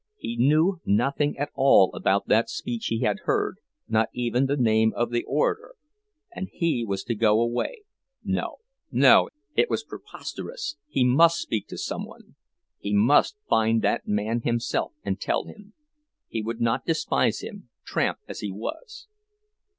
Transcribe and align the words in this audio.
He 0.17 0.35
knew 0.35 0.81
nothing 0.83 1.37
at 1.37 1.51
all 1.53 1.93
about 1.93 2.27
that 2.27 2.49
speech 2.49 2.87
he 2.87 3.01
had 3.01 3.19
heard, 3.25 3.57
not 3.87 4.09
even 4.13 4.47
the 4.47 4.57
name 4.57 4.93
of 4.95 5.11
the 5.11 5.23
orator; 5.25 5.75
and 6.33 6.49
he 6.51 6.83
was 6.83 7.03
to 7.03 7.13
go 7.13 7.39
away—no, 7.39 8.57
no, 8.91 9.29
it 9.55 9.69
was 9.69 9.83
preposterous, 9.83 10.75
he 10.87 11.03
must 11.05 11.37
speak 11.37 11.67
to 11.67 11.77
some 11.77 12.03
one; 12.07 12.33
he 12.79 12.95
must 12.95 13.37
find 13.47 13.83
that 13.83 14.07
man 14.07 14.41
himself 14.41 14.91
and 15.03 15.21
tell 15.21 15.43
him. 15.43 15.73
He 16.27 16.41
would 16.41 16.59
not 16.61 16.83
despise 16.83 17.41
him, 17.41 17.69
tramp 17.85 18.17
as 18.27 18.39
he 18.39 18.51
was! 18.51 19.07